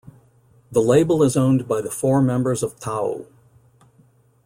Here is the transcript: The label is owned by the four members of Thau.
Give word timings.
The 0.71 0.81
label 0.81 1.21
is 1.21 1.37
owned 1.37 1.67
by 1.67 1.79
the 1.79 1.91
four 1.91 2.23
members 2.23 2.63
of 2.63 2.73
Thau. 2.79 3.27